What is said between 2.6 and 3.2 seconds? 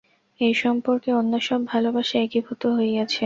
হইয়াছে।